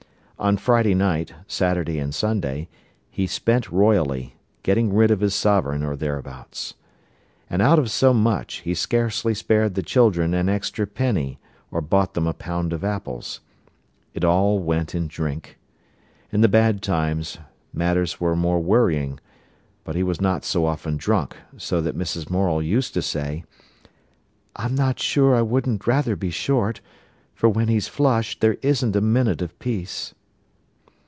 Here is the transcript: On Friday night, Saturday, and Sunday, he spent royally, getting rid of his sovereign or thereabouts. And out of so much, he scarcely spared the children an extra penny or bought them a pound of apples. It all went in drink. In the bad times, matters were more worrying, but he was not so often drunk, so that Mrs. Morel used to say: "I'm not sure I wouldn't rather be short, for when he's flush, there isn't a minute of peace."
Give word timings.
On 0.39 0.57
Friday 0.57 0.95
night, 0.95 1.35
Saturday, 1.45 1.99
and 1.99 2.15
Sunday, 2.15 2.67
he 3.11 3.27
spent 3.27 3.71
royally, 3.71 4.37
getting 4.63 4.91
rid 4.91 5.11
of 5.11 5.19
his 5.19 5.35
sovereign 5.35 5.83
or 5.83 5.95
thereabouts. 5.95 6.73
And 7.47 7.61
out 7.61 7.77
of 7.77 7.91
so 7.91 8.11
much, 8.11 8.55
he 8.61 8.73
scarcely 8.73 9.35
spared 9.35 9.75
the 9.75 9.83
children 9.83 10.33
an 10.33 10.49
extra 10.49 10.87
penny 10.87 11.37
or 11.69 11.79
bought 11.79 12.15
them 12.15 12.25
a 12.25 12.33
pound 12.33 12.73
of 12.73 12.83
apples. 12.83 13.39
It 14.15 14.23
all 14.23 14.57
went 14.57 14.95
in 14.95 15.05
drink. 15.07 15.59
In 16.31 16.41
the 16.41 16.49
bad 16.49 16.81
times, 16.81 17.37
matters 17.71 18.19
were 18.19 18.35
more 18.35 18.61
worrying, 18.61 19.19
but 19.83 19.95
he 19.95 20.01
was 20.01 20.19
not 20.19 20.43
so 20.43 20.65
often 20.65 20.97
drunk, 20.97 21.37
so 21.55 21.81
that 21.81 21.95
Mrs. 21.95 22.31
Morel 22.31 22.63
used 22.63 22.95
to 22.95 23.03
say: 23.03 23.43
"I'm 24.55 24.73
not 24.73 24.99
sure 24.99 25.35
I 25.35 25.43
wouldn't 25.43 25.85
rather 25.85 26.15
be 26.15 26.31
short, 26.31 26.81
for 27.35 27.47
when 27.47 27.67
he's 27.67 27.87
flush, 27.87 28.39
there 28.39 28.57
isn't 28.63 28.95
a 28.95 29.01
minute 29.01 29.43
of 29.43 29.55
peace." 29.59 30.15